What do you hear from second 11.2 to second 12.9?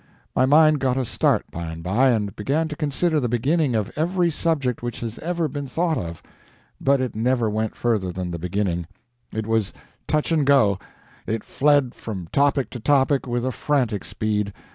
it fled from topic to